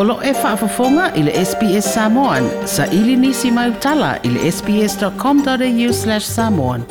[0.00, 5.92] O lo e whaafafonga i SBS Samoan, sa ili nisi mai utala i le sbs.com.au
[5.98, 6.82] slash samoan.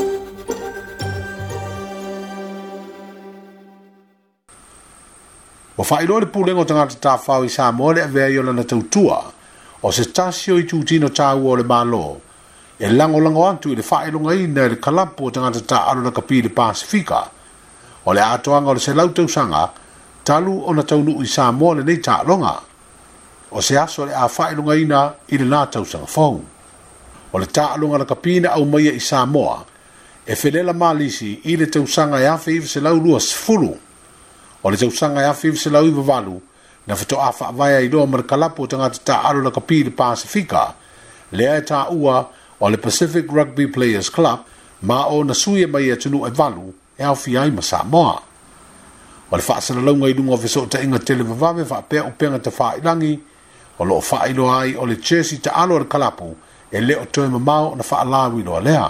[5.77, 9.19] Wa whailo le pūlengo tangata tā i Samoa le avea i o tautua,
[9.85, 12.01] o se tasio i tūtino tāua o le mālo,
[12.79, 16.11] e lango lango antu i le whaelonga ina i le kalapo tangata tā alo na
[16.11, 17.21] kapi le Pasifika,
[18.05, 19.67] o le atoanga o le se lautau sanga,
[20.25, 22.53] talu ona taunu i sa mo le nei taalonga.
[23.51, 25.01] O se aso le a whaelunga ina
[25.33, 26.39] i le nātau sanga fau.
[27.33, 29.59] O le taalonga na kapina au maia i sa moa,
[30.25, 33.69] e whelela malisi i le tausanga i afe iwa se lau lua sifuru.
[34.63, 36.37] O le tausanga i afe iwa se lau iwa walu,
[36.87, 40.73] na whito a whaavaya i loa marakalapo tanga te taalo na kapina Pasifika,
[41.31, 42.25] lea e ta ua
[42.59, 44.39] o le Pacific Rugby Players Club,
[44.81, 48.21] ma o na suye maia tunu e walu, e au fiai ma sa moa.
[49.35, 53.17] ma le faasala launga i luga o fesoʻataʻiga tele vavave faapea upega te faailagi
[53.79, 56.29] o loo faailoa ai o le chesi taalo o le kalapu
[56.71, 58.87] e lē o toe mamao ona faalāuiloa lea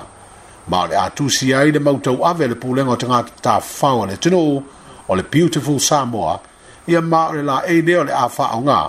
[0.69, 4.07] ma o le a tusi ai le mautau ave le pulega o tagata tafau a
[4.11, 4.63] le tunuu
[5.09, 6.39] o le beautiful samoa
[6.87, 8.79] ia ma o le laei lea o le a faaaoga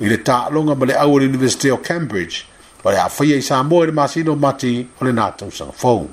[0.00, 2.44] i le taaloga ma le au le university of cambridge
[2.84, 6.04] o le a faia samoa i le masino mati o le natausaga fou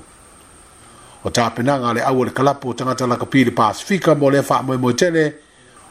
[1.24, 4.42] o tapenaga a le aua le kalapu o tagata lakapi i le pasifika mo lea
[4.42, 5.32] faamoemoe tele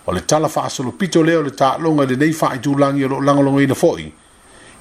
[0.08, 3.22] o le tala faasolopito lea e e o le taaloga i lenei faaitulagi o loo
[3.22, 4.12] lagologoina foʻi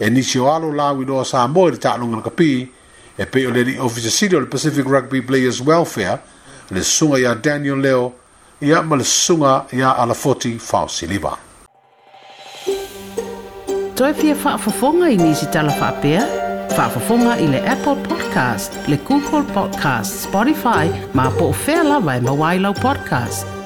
[0.00, 2.68] e nisi o alo lauiloa sa mo i le taaloga lakapi
[3.18, 6.18] e pei o le alii ofisa city o le pacific rugby players welfare
[6.70, 8.12] le susuga iā daniel leo
[8.62, 11.36] ia ma le susuga iā alafoti faosiliva
[13.96, 16.37] toe fia faafofoga i nisi tala faapea
[16.74, 23.57] Fafafonga i le Apple Podcast, le Google Podcast, Spotify, ma po fela vai mawailau podcast.